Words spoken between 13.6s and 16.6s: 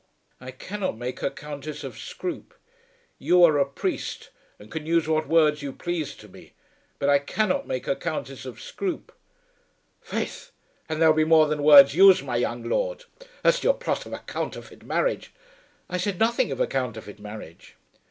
your plot of a counterfeit marriage," "I said nothing of